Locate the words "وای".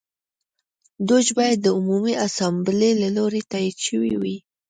4.17-4.37